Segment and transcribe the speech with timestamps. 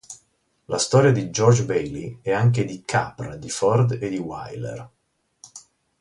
[0.65, 4.89] La storia di George Bailey è anche di Capra, di Ford e di Wyler.